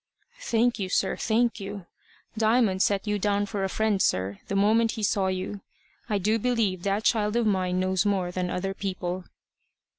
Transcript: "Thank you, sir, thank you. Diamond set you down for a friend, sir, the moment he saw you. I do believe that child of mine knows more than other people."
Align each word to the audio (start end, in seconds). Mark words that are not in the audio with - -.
"Thank 0.39 0.79
you, 0.79 0.89
sir, 0.89 1.15
thank 1.15 1.59
you. 1.59 1.85
Diamond 2.35 2.81
set 2.81 3.05
you 3.05 3.19
down 3.19 3.45
for 3.45 3.63
a 3.63 3.69
friend, 3.69 4.01
sir, 4.01 4.39
the 4.47 4.55
moment 4.55 4.93
he 4.93 5.03
saw 5.03 5.27
you. 5.27 5.61
I 6.09 6.17
do 6.17 6.39
believe 6.39 6.81
that 6.81 7.03
child 7.03 7.35
of 7.35 7.45
mine 7.45 7.79
knows 7.79 8.03
more 8.03 8.31
than 8.31 8.49
other 8.49 8.73
people." 8.73 9.25